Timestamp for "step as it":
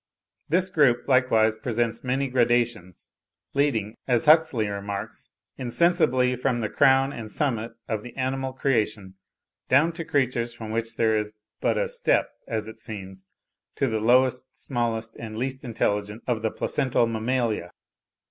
11.87-12.79